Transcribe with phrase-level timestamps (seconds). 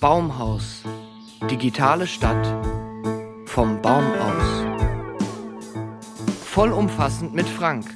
[0.00, 0.82] Baumhaus.
[1.50, 2.46] Digitale Stadt.
[3.46, 4.64] Vom Baum aus.
[6.44, 7.86] Vollumfassend mit Frank.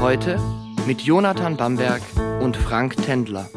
[0.00, 0.38] Heute
[0.86, 2.02] mit Jonathan Bamberg
[2.40, 3.48] und Frank Tendler.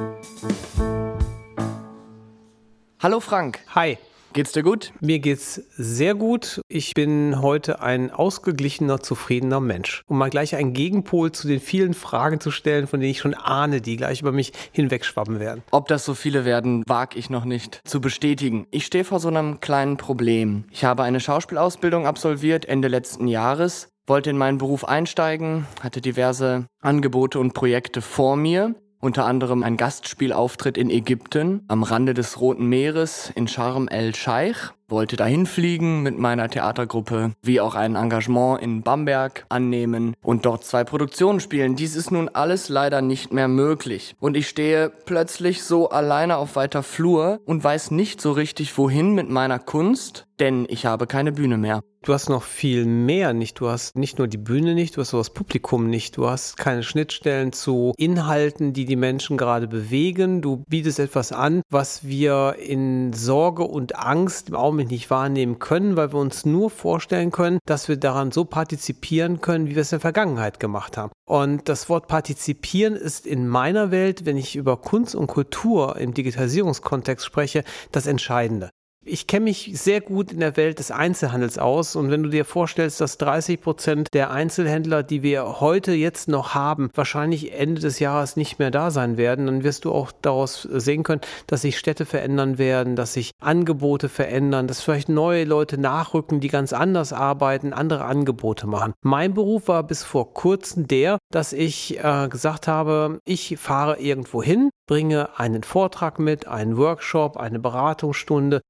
[3.00, 3.60] Hallo Frank.
[3.76, 3.98] Hi.
[4.40, 4.94] Geht's dir gut?
[5.02, 6.62] Mir geht's sehr gut.
[6.70, 10.06] Ich bin heute ein ausgeglichener, zufriedener Mensch.
[10.08, 13.34] Um mal gleich einen Gegenpol zu den vielen Fragen zu stellen, von denen ich schon
[13.34, 15.62] ahne, die gleich über mich hinwegschwappen werden.
[15.72, 18.66] Ob das so viele werden, wage ich noch nicht zu bestätigen.
[18.72, 20.64] Ich stehe vor so einem kleinen Problem.
[20.72, 26.66] Ich habe eine Schauspielausbildung absolviert Ende letzten Jahres, wollte in meinen Beruf einsteigen, hatte diverse
[26.80, 32.66] Angebote und Projekte vor mir unter anderem ein Gastspielauftritt in Ägypten am Rande des Roten
[32.68, 38.82] Meeres in Sharm el-Scheich wollte dahin fliegen mit meiner Theatergruppe, wie auch ein Engagement in
[38.82, 41.76] Bamberg annehmen und dort zwei Produktionen spielen.
[41.76, 44.16] Dies ist nun alles leider nicht mehr möglich.
[44.20, 49.14] Und ich stehe plötzlich so alleine auf weiter Flur und weiß nicht so richtig, wohin
[49.14, 51.82] mit meiner Kunst, denn ich habe keine Bühne mehr.
[52.02, 53.60] Du hast noch viel mehr nicht.
[53.60, 56.16] Du hast nicht nur die Bühne nicht, du hast auch das Publikum nicht.
[56.16, 60.42] Du hast keine Schnittstellen zu Inhalten, die die Menschen gerade bewegen.
[60.42, 65.60] Du bietest etwas an, was wir in Sorge und Angst im Augenblick Moment nicht wahrnehmen
[65.60, 69.82] können, weil wir uns nur vorstellen können, dass wir daran so partizipieren können, wie wir
[69.82, 71.12] es in der Vergangenheit gemacht haben.
[71.28, 76.14] Und das Wort partizipieren ist in meiner Welt, wenn ich über Kunst und Kultur im
[76.14, 78.70] Digitalisierungskontext spreche, das Entscheidende
[79.06, 82.46] ich kenne mich sehr gut in der Welt des Einzelhandels aus und wenn du dir
[82.46, 88.00] vorstellst, dass 30 Prozent der Einzelhändler, die wir heute jetzt noch haben, wahrscheinlich Ende des
[88.00, 91.78] Jahres nicht mehr da sein werden, dann wirst du auch daraus sehen können, dass sich
[91.78, 97.14] Städte verändern werden, dass sich Angebote verändern, dass vielleicht neue Leute nachrücken, die ganz anders
[97.14, 98.94] arbeiten, andere Angebote machen.
[99.02, 104.44] Mein Beruf war bis vor kurzem der, dass ich äh, gesagt habe, ich fahre irgendwo
[104.44, 108.62] hin, bringe einen Vortrag mit, einen Workshop, eine Beratungsstunde,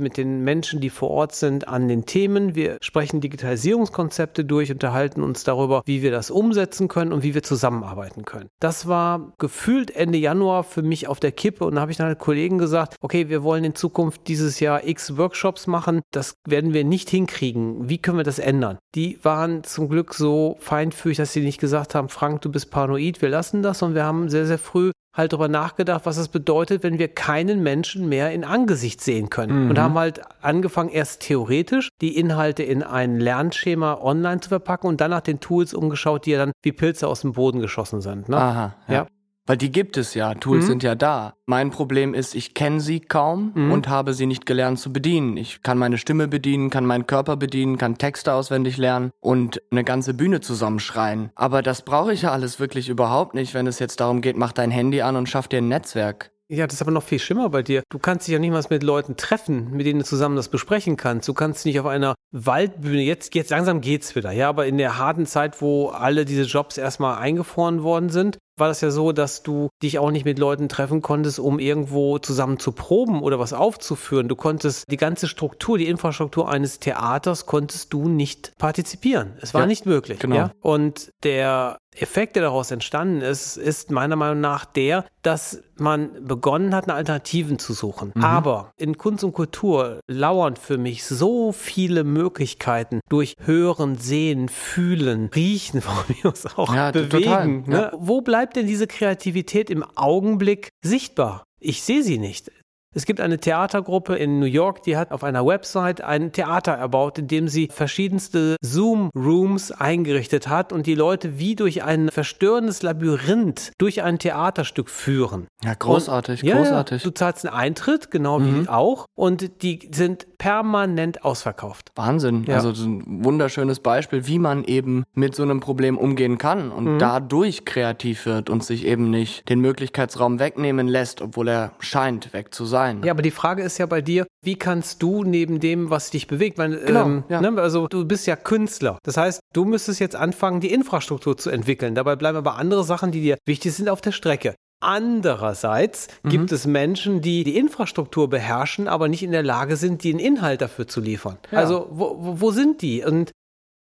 [0.00, 2.54] mit den Menschen, die vor Ort sind, an den Themen.
[2.54, 7.42] Wir sprechen Digitalisierungskonzepte durch, unterhalten uns darüber, wie wir das umsetzen können und wie wir
[7.42, 8.48] zusammenarbeiten können.
[8.60, 12.06] Das war gefühlt Ende Januar für mich auf der Kippe und da habe ich dann
[12.06, 16.00] halt Kollegen gesagt, okay, wir wollen in Zukunft dieses Jahr x Workshops machen.
[16.12, 17.88] Das werden wir nicht hinkriegen.
[17.88, 18.78] Wie können wir das ändern?
[18.94, 23.22] Die waren zum Glück so feinfühlig, dass sie nicht gesagt haben, Frank, du bist paranoid,
[23.22, 26.82] wir lassen das und wir haben sehr, sehr früh halt darüber nachgedacht, was es bedeutet,
[26.82, 29.64] wenn wir keinen Menschen mehr in Angesicht sehen können.
[29.64, 29.70] Mhm.
[29.70, 35.00] Und haben halt angefangen, erst theoretisch die Inhalte in ein Lernschema online zu verpacken und
[35.00, 38.28] dann nach den Tools umgeschaut, die ja dann wie Pilze aus dem Boden geschossen sind.
[38.28, 38.36] Ne?
[38.36, 38.74] Aha.
[38.88, 38.94] ja.
[38.94, 39.06] ja.
[39.46, 40.68] Weil die gibt es ja, Tools mhm.
[40.68, 41.34] sind ja da.
[41.46, 43.72] Mein Problem ist, ich kenne sie kaum mhm.
[43.72, 45.36] und habe sie nicht gelernt zu bedienen.
[45.36, 49.82] Ich kann meine Stimme bedienen, kann meinen Körper bedienen, kann Texte auswendig lernen und eine
[49.82, 51.30] ganze Bühne zusammenschreien.
[51.34, 54.52] Aber das brauche ich ja alles wirklich überhaupt nicht, wenn es jetzt darum geht, mach
[54.52, 56.30] dein Handy an und schaff dir ein Netzwerk.
[56.48, 57.82] Ja, das ist aber noch viel schlimmer bei dir.
[57.88, 60.98] Du kannst dich ja nicht mal mit Leuten treffen, mit denen du zusammen das besprechen
[60.98, 61.26] kannst.
[61.26, 64.98] Du kannst nicht auf einer Waldbühne, jetzt, jetzt langsam geht's wieder, ja, aber in der
[64.98, 69.42] harten Zeit, wo alle diese Jobs erstmal eingefroren worden sind, war das ja so, dass
[69.42, 73.52] du dich auch nicht mit Leuten treffen konntest, um irgendwo zusammen zu proben oder was
[73.52, 74.28] aufzuführen.
[74.28, 79.32] Du konntest die ganze Struktur, die Infrastruktur eines Theaters konntest du nicht partizipieren.
[79.40, 80.20] Es war ja, nicht möglich.
[80.20, 80.36] Genau.
[80.36, 80.52] Ja?
[80.60, 86.74] Und der Effekt, der daraus entstanden ist, ist meiner Meinung nach der, dass man begonnen
[86.74, 88.12] hat, eine Alternativen zu suchen.
[88.14, 88.24] Mhm.
[88.24, 95.30] Aber in Kunst und Kultur lauern für mich so viele Möglichkeiten durch Hören, Sehen, Fühlen,
[95.34, 97.64] Riechen, von mir aus auch ja, bewegen.
[97.66, 97.76] Ne?
[97.76, 97.92] Ja.
[97.94, 101.44] Wo bleibt denn diese Kreativität im Augenblick sichtbar?
[101.60, 102.50] Ich sehe sie nicht.
[102.94, 107.18] Es gibt eine Theatergruppe in New York, die hat auf einer Website ein Theater erbaut,
[107.18, 113.72] in dem sie verschiedenste Zoom-Rooms eingerichtet hat und die Leute wie durch ein verstörendes Labyrinth
[113.78, 115.46] durch ein Theaterstück führen.
[115.64, 117.02] Ja, großartig, und, großartig.
[117.02, 118.64] Ja, du zahlst einen Eintritt, genau mhm.
[118.64, 121.92] wie auch, und die sind permanent ausverkauft.
[121.94, 122.44] Wahnsinn.
[122.44, 122.56] Ja.
[122.56, 126.98] Also ein wunderschönes Beispiel, wie man eben mit so einem Problem umgehen kann und mhm.
[126.98, 132.52] dadurch kreativ wird und sich eben nicht den Möglichkeitsraum wegnehmen lässt, obwohl er scheint weg
[132.52, 133.02] zu sein sein.
[133.04, 136.26] Ja, aber die Frage ist ja bei dir, wie kannst du neben dem, was dich
[136.26, 137.40] bewegt, weil, genau, ähm, ja.
[137.40, 138.98] ne, also du bist ja Künstler.
[139.04, 141.94] Das heißt, du müsstest jetzt anfangen, die Infrastruktur zu entwickeln.
[141.94, 144.54] Dabei bleiben aber andere Sachen, die dir wichtig sind, auf der Strecke.
[144.80, 146.28] Andererseits mhm.
[146.28, 150.60] gibt es Menschen, die die Infrastruktur beherrschen, aber nicht in der Lage sind, den Inhalt
[150.60, 151.38] dafür zu liefern.
[151.52, 151.58] Ja.
[151.58, 153.04] Also wo, wo, sind die?
[153.04, 153.30] Und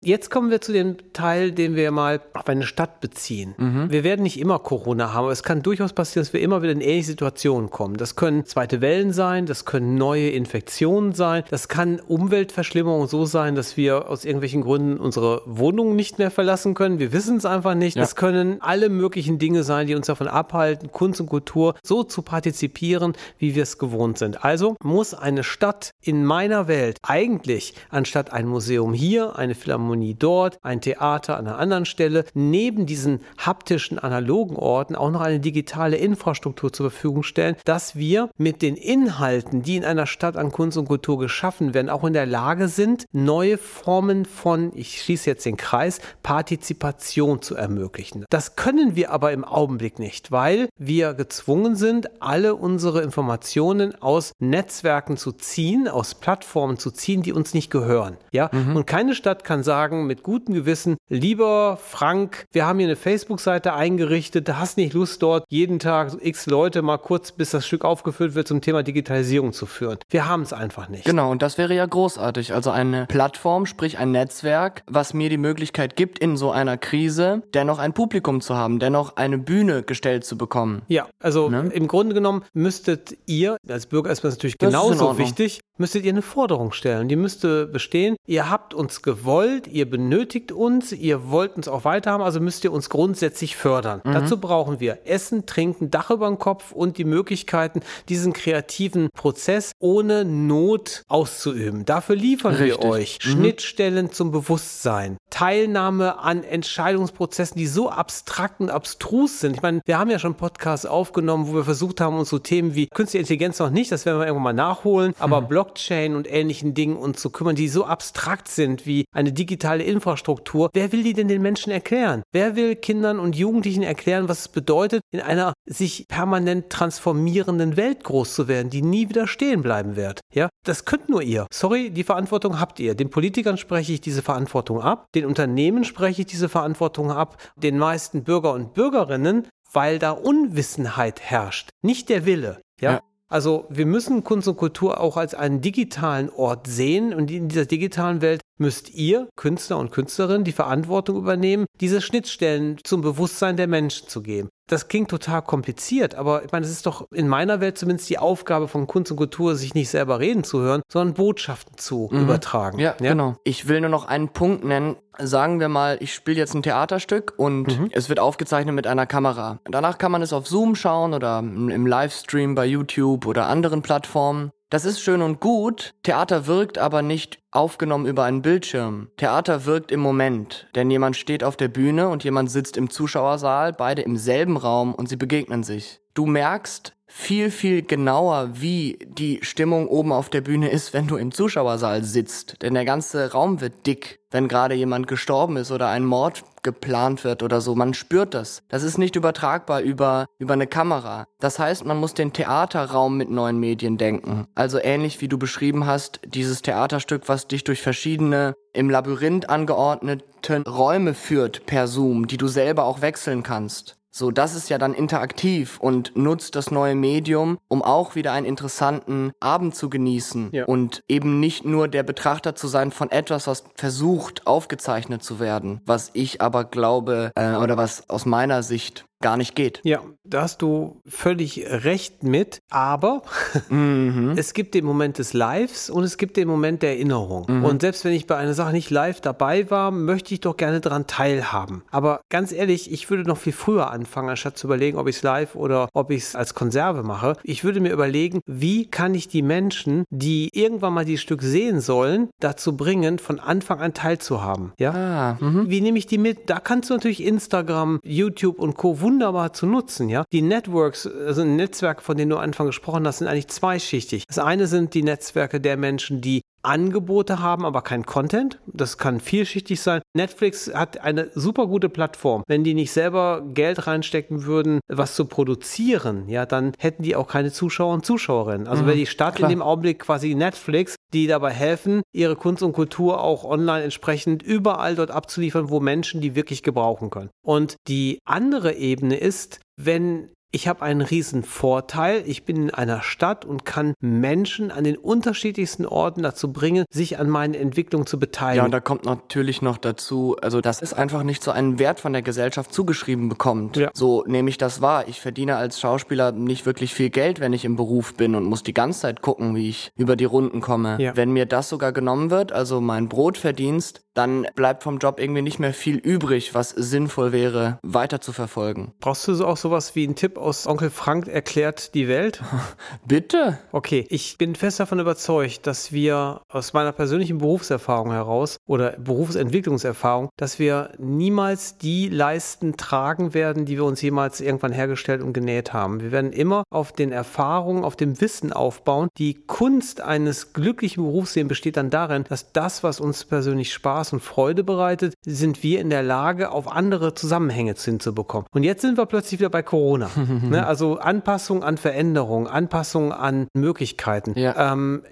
[0.05, 3.55] Jetzt kommen wir zu dem Teil, den wir mal auf eine Stadt beziehen.
[3.57, 3.91] Mhm.
[3.91, 6.73] Wir werden nicht immer Corona haben, aber es kann durchaus passieren, dass wir immer wieder
[6.73, 7.97] in ähnliche Situationen kommen.
[7.97, 13.55] Das können zweite Wellen sein, das können neue Infektionen sein, das kann Umweltverschlimmerung so sein,
[13.55, 16.99] dass wir aus irgendwelchen Gründen unsere Wohnungen nicht mehr verlassen können.
[16.99, 17.97] Wir wissen es einfach nicht.
[17.97, 22.21] Es können alle möglichen Dinge sein, die uns davon abhalten, Kunst und Kultur so zu
[22.21, 24.45] partizipieren, wie wir es gewohnt sind.
[24.45, 30.17] Also muss eine Stadt in meiner Welt eigentlich anstatt ein Museum hier, eine Philharmonie Philharmonie
[30.19, 35.39] dort, ein Theater an einer anderen Stelle, neben diesen haptischen analogen Orten auch noch eine
[35.39, 40.51] digitale Infrastruktur zur Verfügung stellen, dass wir mit den Inhalten, die in einer Stadt an
[40.51, 45.31] Kunst und Kultur geschaffen werden, auch in der Lage sind, neue Formen von, ich schließe
[45.31, 48.25] jetzt den Kreis, Partizipation zu ermöglichen.
[48.31, 54.33] Das können wir aber im Augenblick nicht, weil wir gezwungen sind, alle unsere Informationen aus
[54.39, 58.17] Netzwerken zu ziehen, aus Plattformen zu ziehen, die uns nicht gehören.
[58.33, 58.77] Ja, mhm.
[58.77, 62.97] und keine Stadt kann sagen, sagen mit gutem Gewissen, lieber Frank, wir haben hier eine
[62.97, 67.67] Facebook-Seite eingerichtet, du hast nicht Lust dort jeden Tag x Leute mal kurz, bis das
[67.67, 69.99] Stück aufgeführt wird, zum Thema Digitalisierung zu führen.
[70.11, 71.05] Wir haben es einfach nicht.
[71.05, 72.53] Genau, und das wäre ja großartig.
[72.53, 77.43] Also eine Plattform, sprich ein Netzwerk, was mir die Möglichkeit gibt, in so einer Krise
[77.55, 80.83] dennoch ein Publikum zu haben, dennoch eine Bühne gestellt zu bekommen.
[80.89, 81.71] Ja, also ne?
[81.73, 86.23] im Grunde genommen müsstet ihr, als Bürger ist das natürlich genauso wichtig, müsstet ihr eine
[86.23, 87.09] Forderung stellen.
[87.09, 92.23] Die müsste bestehen, ihr habt uns gewollt, ihr benötigt uns, ihr wollt uns auch weiterhaben,
[92.23, 94.01] also müsst ihr uns grundsätzlich fördern.
[94.05, 94.13] Mhm.
[94.13, 99.73] Dazu brauchen wir Essen, Trinken, Dach über dem Kopf und die Möglichkeiten, diesen kreativen Prozess
[99.79, 101.85] ohne Not auszuüben.
[101.85, 102.83] Dafür liefern Richtig.
[102.83, 103.31] wir euch mhm.
[103.31, 109.57] Schnittstellen zum Bewusstsein, Teilnahme an Entscheidungsprozessen, die so abstrakt und abstrus sind.
[109.57, 112.75] Ich meine, wir haben ja schon Podcasts aufgenommen, wo wir versucht haben, uns so Themen
[112.75, 115.49] wie künstliche Intelligenz noch nicht, das werden wir irgendwann mal nachholen, aber mhm.
[115.49, 120.69] Blockchain und ähnlichen Dingen uns zu kümmern, die so abstrakt sind wie eine digitale Infrastruktur.
[120.87, 122.23] Wer will die denn den Menschen erklären?
[122.31, 128.05] Wer will Kindern und Jugendlichen erklären, was es bedeutet, in einer sich permanent transformierenden Welt
[128.05, 130.21] groß zu werden, die nie wieder stehen bleiben wird?
[130.33, 131.49] Ja, das könnt nur ihr.
[131.53, 132.95] Sorry, die Verantwortung habt ihr.
[132.95, 137.79] Den Politikern spreche ich diese Verantwortung ab, den Unternehmen spreche ich diese Verantwortung ab, den
[137.79, 142.61] meisten Bürger und Bürgerinnen, weil da Unwissenheit herrscht, nicht der Wille.
[142.81, 142.93] ja.
[142.93, 143.01] ja.
[143.29, 147.67] Also wir müssen Kunst und Kultur auch als einen digitalen Ort sehen und in dieser
[147.67, 153.67] digitalen Welt müsst ihr, Künstler und Künstlerinnen, die Verantwortung übernehmen, diese Schnittstellen zum Bewusstsein der
[153.67, 154.49] Menschen zu geben.
[154.69, 158.19] Das klingt total kompliziert, aber ich meine, es ist doch in meiner Welt zumindest die
[158.19, 162.23] Aufgabe von Kunst und Kultur, sich nicht selber reden zu hören, sondern Botschaften zu mhm.
[162.23, 162.81] übertragen.
[162.81, 163.37] Ja, ja, genau.
[163.45, 164.97] Ich will nur noch einen Punkt nennen.
[165.19, 167.91] Sagen wir mal, ich spiele jetzt ein Theaterstück und mhm.
[167.93, 169.61] es wird aufgezeichnet mit einer Kamera.
[169.71, 174.51] Danach kann man es auf Zoom schauen oder im Livestream bei YouTube oder anderen Plattformen.
[174.69, 179.13] Das ist schön und gut, Theater wirkt aber nicht aufgenommen über einen Bildschirm.
[179.17, 183.73] Theater wirkt im Moment, denn jemand steht auf der Bühne und jemand sitzt im Zuschauersaal,
[183.73, 186.01] beide im selben Raum und sie begegnen sich.
[186.15, 191.17] Du merkst, viel, viel genauer, wie die Stimmung oben auf der Bühne ist, wenn du
[191.17, 192.63] im Zuschauersaal sitzt.
[192.63, 197.23] Denn der ganze Raum wird dick, wenn gerade jemand gestorben ist oder ein Mord geplant
[197.23, 197.77] wird oder so.
[197.77, 198.63] Man spürt das.
[198.69, 201.27] Das ist nicht übertragbar über, über eine Kamera.
[201.39, 204.47] Das heißt, man muss den Theaterraum mit neuen Medien denken.
[204.57, 210.63] Also ähnlich wie du beschrieben hast, dieses Theaterstück, was dich durch verschiedene im Labyrinth angeordneten
[210.63, 213.96] Räume führt per Zoom, die du selber auch wechseln kannst.
[214.17, 218.47] So, das ist ja dann interaktiv und nutzt das neue Medium, um auch wieder einen
[218.47, 220.65] interessanten Abend zu genießen ja.
[220.65, 225.83] und eben nicht nur der Betrachter zu sein von etwas, was versucht aufgezeichnet zu werden,
[225.85, 229.81] was ich aber glaube äh, oder was aus meiner Sicht gar nicht geht.
[229.83, 233.23] Ja, da hast du völlig recht mit, aber
[233.71, 234.35] mhm.
[234.37, 237.45] es gibt den Moment des Lives und es gibt den Moment der Erinnerung.
[237.49, 237.65] Mhm.
[237.65, 240.81] Und selbst wenn ich bei einer Sache nicht live dabei war, möchte ich doch gerne
[240.81, 241.83] daran teilhaben.
[241.91, 245.23] Aber ganz ehrlich, ich würde noch viel früher anfangen, anstatt zu überlegen, ob ich es
[245.25, 247.33] live oder ob ich es als Konserve mache.
[247.43, 251.81] Ich würde mir überlegen, wie kann ich die Menschen, die irgendwann mal dieses Stück sehen
[251.81, 254.73] sollen, dazu bringen, von Anfang an teilzuhaben.
[254.79, 254.93] Ja?
[254.93, 255.69] Ah, mhm.
[255.69, 256.49] wie nehme ich die mit?
[256.49, 259.16] Da kannst du natürlich Instagram, YouTube und Co wunderbar
[259.53, 260.25] zu nutzen, ja.
[260.33, 264.25] Die Networks, also Netzwerke, von denen du am Anfang gesprochen hast, sind eigentlich zweischichtig.
[264.27, 268.59] Das eine sind die Netzwerke der Menschen, die Angebote haben, aber kein Content.
[268.67, 270.03] Das kann vielschichtig sein.
[270.15, 272.43] Netflix hat eine super gute Plattform.
[272.49, 277.29] Wenn die nicht selber Geld reinstecken würden, was zu produzieren, ja, dann hätten die auch
[277.29, 278.67] keine Zuschauer und Zuschauerinnen.
[278.67, 279.49] Also mhm, wäre die Stadt klar.
[279.49, 284.43] in dem Augenblick quasi Netflix, die dabei helfen, ihre Kunst und Kultur auch online entsprechend
[284.43, 287.31] überall dort abzuliefern, wo Menschen die wirklich gebrauchen können.
[287.45, 292.23] Und die andere Ebene ist, wenn ich habe einen riesen Vorteil.
[292.25, 297.19] Ich bin in einer Stadt und kann Menschen an den unterschiedlichsten Orten dazu bringen, sich
[297.19, 298.57] an meinen Entwicklungen zu beteiligen.
[298.57, 302.01] Ja, und da kommt natürlich noch dazu, also das ist einfach nicht so einen Wert
[302.01, 303.77] von der Gesellschaft zugeschrieben bekommt.
[303.77, 303.91] Ja.
[303.93, 305.07] So nehme ich das wahr.
[305.09, 308.63] Ich verdiene als Schauspieler nicht wirklich viel Geld, wenn ich im Beruf bin und muss
[308.63, 310.97] die ganze Zeit gucken, wie ich über die Runden komme.
[310.99, 311.15] Ja.
[311.15, 315.59] Wenn mir das sogar genommen wird, also mein Brotverdienst, dann bleibt vom Job irgendwie nicht
[315.59, 318.93] mehr viel übrig, was sinnvoll wäre, weiter zu verfolgen.
[319.01, 322.43] Brauchst du so auch sowas wie einen Tipp aus Onkel Frank erklärt die Welt?
[323.07, 323.59] Bitte?
[323.73, 330.31] Okay, ich bin fest davon überzeugt, dass wir aus meiner persönlichen Berufserfahrung heraus oder Berufsentwicklungserfahrung,
[330.37, 335.75] dass wir niemals die Leisten tragen werden, die wir uns jemals irgendwann hergestellt und genäht
[335.75, 336.01] haben.
[336.01, 339.09] Wir werden immer auf den Erfahrungen, auf dem Wissen aufbauen.
[339.19, 344.13] Die Kunst eines glücklichen Berufslebens besteht dann darin, dass das, was uns persönlich Spaß Spaß
[344.13, 348.47] und Freude bereitet, sind wir in der Lage, auf andere Zusammenhänge hinzubekommen.
[348.53, 350.11] Und jetzt sind wir plötzlich wieder bei Corona.
[350.43, 350.67] ne?
[350.67, 354.39] Also Anpassung an Veränderung, Anpassung an Möglichkeiten.
[354.39, 354.73] Ja.
[354.73, 355.03] Ähm,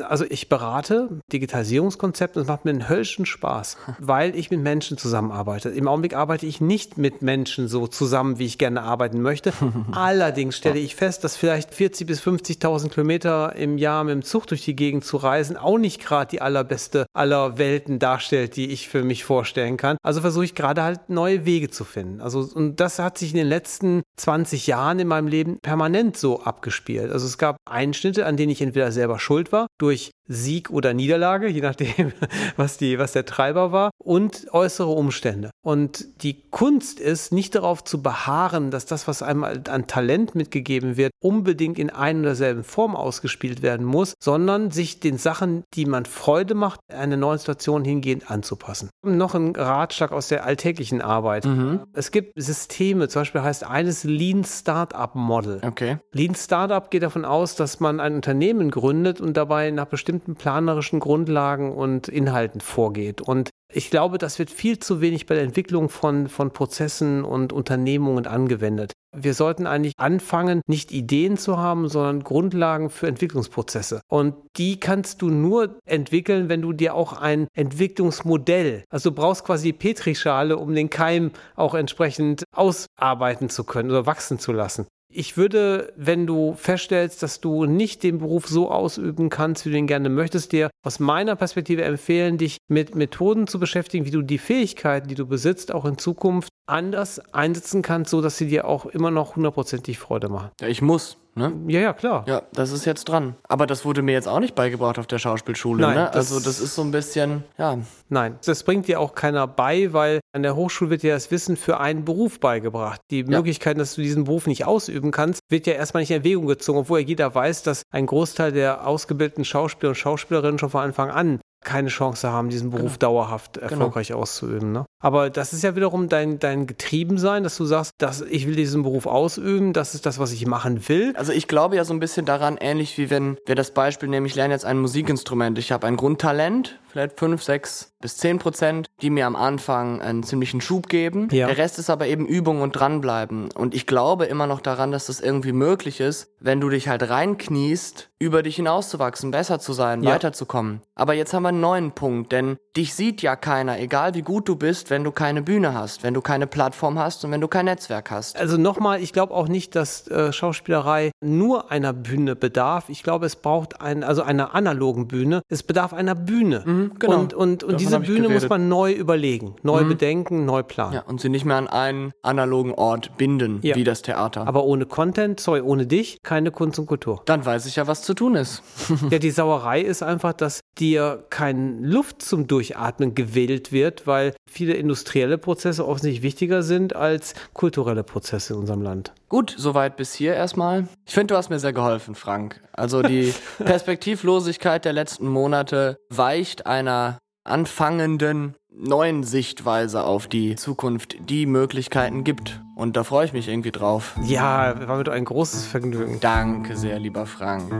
[0.00, 4.96] also ich berate Digitalisierungskonzepte und es macht mir einen höllischen Spaß, weil ich mit Menschen
[4.96, 5.68] zusammenarbeite.
[5.68, 9.52] Im Augenblick arbeite ich nicht mit Menschen so zusammen, wie ich gerne arbeiten möchte.
[9.92, 14.46] Allerdings stelle ich fest, dass vielleicht 40.000 bis 50.000 Kilometer im Jahr mit dem Zug
[14.46, 18.88] durch die Gegend zu reisen auch nicht gerade die allerbeste aller Welten darstellt, die ich
[18.88, 19.96] für mich vorstellen kann.
[20.02, 22.20] Also versuche ich gerade halt neue Wege zu finden.
[22.20, 26.42] Also und das hat sich in den letzten 20 Jahren in meinem Leben permanent so
[26.42, 27.10] abgespielt.
[27.10, 31.48] Also es gab Einschnitte, an denen ich entweder selber schuld war, durch Sieg oder Niederlage,
[31.48, 32.12] je nachdem,
[32.56, 35.50] was, die, was der Treiber war, und äußere Umstände.
[35.64, 40.98] Und die Kunst ist, nicht darauf zu beharren, dass das, was einem an Talent mitgegeben
[40.98, 45.86] wird, unbedingt in ein oder derselben Form ausgespielt werden muss, sondern sich den Sachen, die
[45.86, 48.90] man Freude macht, einer neuen Situation hingehend anzupassen.
[49.02, 51.46] Noch ein Ratschlag aus der alltäglichen Arbeit.
[51.46, 51.80] Mhm.
[51.94, 55.62] Es gibt Systeme, zum Beispiel heißt eines Lean Startup Model.
[55.66, 55.96] Okay.
[56.12, 61.00] Lean Startup geht davon aus, dass man ein Unternehmen gründet und dabei nach bestimmten planerischen
[61.00, 63.22] Grundlagen und Inhalten vorgeht.
[63.22, 67.52] Und ich glaube, das wird viel zu wenig bei der Entwicklung von, von Prozessen und
[67.52, 68.92] Unternehmungen angewendet.
[69.14, 74.00] Wir sollten eigentlich anfangen, nicht Ideen zu haben, sondern Grundlagen für Entwicklungsprozesse.
[74.08, 79.44] Und die kannst du nur entwickeln, wenn du dir auch ein Entwicklungsmodell, also du brauchst
[79.44, 84.86] quasi die Petrischale, um den Keim auch entsprechend ausarbeiten zu können oder wachsen zu lassen.
[85.14, 89.76] Ich würde, wenn du feststellst, dass du nicht den Beruf so ausüben kannst, wie du
[89.76, 94.22] ihn gerne möchtest, dir aus meiner Perspektive empfehlen, dich mit Methoden zu beschäftigen, wie du
[94.22, 98.66] die Fähigkeiten, die du besitzt, auch in Zukunft anders einsetzen kannst, so dass sie dir
[98.66, 100.50] auch immer noch hundertprozentig Freude machen.
[100.60, 101.18] Ja, ich muss.
[101.34, 101.50] Ne?
[101.66, 102.24] Ja, ja, klar.
[102.28, 103.36] Ja, das ist jetzt dran.
[103.48, 105.80] Aber das wurde mir jetzt auch nicht beigebracht auf der Schauspielschule.
[105.80, 106.12] Nein, ne?
[106.12, 107.78] Also das ist so ein bisschen, ja.
[108.10, 111.56] Nein, das bringt dir auch keiner bei, weil an der Hochschule wird dir das Wissen
[111.56, 113.00] für einen Beruf beigebracht.
[113.10, 113.26] Die ja.
[113.26, 116.80] Möglichkeit, dass du diesen Beruf nicht ausüben kannst, wird ja erstmal nicht in Erwägung gezogen,
[116.80, 121.10] obwohl ja jeder weiß, dass ein Großteil der ausgebildeten Schauspieler und Schauspielerinnen schon von Anfang
[121.10, 123.12] an keine Chance haben, diesen Beruf genau.
[123.12, 123.70] dauerhaft genau.
[123.70, 124.20] erfolgreich genau.
[124.20, 124.72] auszuüben.
[124.72, 124.84] Ne?
[125.00, 128.82] Aber das ist ja wiederum dein, dein Getriebensein, dass du sagst, dass ich will diesen
[128.82, 131.14] Beruf ausüben, das ist das, was ich machen will.
[131.16, 134.26] Also ich glaube ja so ein bisschen daran, ähnlich wie wenn wir das Beispiel nehmen,
[134.26, 135.58] ich lerne jetzt ein Musikinstrument.
[135.58, 140.22] Ich habe ein Grundtalent, vielleicht fünf, sechs bis zehn Prozent, die mir am Anfang einen
[140.22, 141.28] ziemlichen Schub geben.
[141.32, 141.46] Ja.
[141.46, 143.50] Der Rest ist aber eben Übung und dranbleiben.
[143.52, 147.08] Und ich glaube immer noch daran, dass das irgendwie möglich ist, wenn du dich halt
[147.08, 150.10] reinkniest, über dich hinauszuwachsen, besser zu sein, ja.
[150.12, 150.80] weiterzukommen.
[150.94, 154.48] Aber jetzt haben wir einen neuen Punkt, denn dich sieht ja keiner, egal wie gut
[154.48, 157.48] du bist, wenn du keine Bühne hast, wenn du keine Plattform hast und wenn du
[157.48, 158.36] kein Netzwerk hast.
[158.36, 162.84] Also nochmal, ich glaube auch nicht, dass äh, Schauspielerei nur einer Bühne bedarf.
[162.88, 165.42] Ich glaube, es braucht ein, also einer analogen Bühne.
[165.48, 166.62] Es bedarf einer Bühne.
[166.64, 167.18] Mhm, genau.
[167.18, 169.88] Und, und, und diese Bühne muss man neu überlegen, neu mhm.
[169.88, 170.94] bedenken, neu planen.
[170.94, 173.76] Ja, und sie nicht mehr an einen analogen Ort binden, ja.
[173.76, 174.46] wie das Theater.
[174.46, 177.22] Aber ohne Content, sorry, ohne dich, keine Kunst und Kultur.
[177.26, 178.62] Dann weiß ich ja, was zu tun ist.
[179.10, 184.74] ja, die Sauerei ist einfach, dass dir keine Luft zum Durchatmen gewählt wird, weil viele
[184.74, 189.12] industrielle Prozesse offensichtlich wichtiger sind als kulturelle Prozesse in unserem Land.
[189.28, 190.88] Gut, soweit bis hier erstmal.
[191.06, 192.60] Ich finde, du hast mir sehr geholfen, Frank.
[192.72, 193.32] Also die
[193.64, 202.60] Perspektivlosigkeit der letzten Monate weicht einer anfangenden neuen Sichtweise auf die Zukunft, die Möglichkeiten gibt.
[202.74, 204.16] Und da freue ich mich irgendwie drauf.
[204.24, 206.18] Ja, war mir ein großes Vergnügen.
[206.20, 207.72] Danke sehr, lieber Frank.